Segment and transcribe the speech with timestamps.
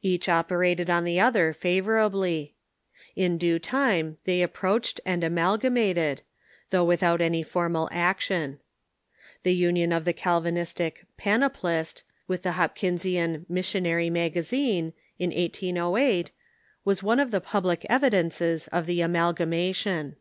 [0.00, 2.54] Each operated on the other favorably.
[3.14, 6.22] In due time they approached and amalga mated,
[6.70, 8.58] though Avithout any formal action.
[9.42, 16.30] The union of the Cal vinistic PanopUst with the Ilopkinsian Missionary Magazine, in 1808,
[16.86, 20.16] was one of the public evidences of the amalgamation.